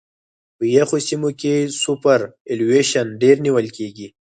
په 0.57 0.63
یخو 0.75 0.97
سیمو 1.07 1.29
کې 1.39 1.53
سوپرایلیویشن 1.81 3.05
ډېر 3.21 3.35
نیول 3.45 3.67
کیږي 3.77 4.07